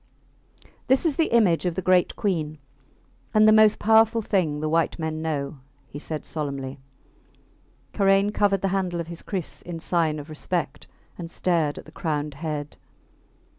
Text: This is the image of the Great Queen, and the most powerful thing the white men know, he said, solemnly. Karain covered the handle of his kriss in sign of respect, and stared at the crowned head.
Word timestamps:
This 0.87 1.05
is 1.05 1.15
the 1.15 1.31
image 1.31 1.67
of 1.67 1.75
the 1.75 1.81
Great 1.83 2.15
Queen, 2.15 2.57
and 3.35 3.47
the 3.47 3.51
most 3.53 3.77
powerful 3.77 4.23
thing 4.23 4.59
the 4.59 4.67
white 4.67 4.97
men 4.97 5.21
know, 5.21 5.59
he 5.85 5.99
said, 5.99 6.25
solemnly. 6.25 6.79
Karain 7.93 8.31
covered 8.33 8.61
the 8.61 8.69
handle 8.73 8.99
of 8.99 9.09
his 9.09 9.21
kriss 9.21 9.61
in 9.61 9.79
sign 9.79 10.17
of 10.17 10.27
respect, 10.27 10.87
and 11.19 11.29
stared 11.29 11.77
at 11.77 11.85
the 11.85 11.91
crowned 11.91 12.33
head. 12.33 12.77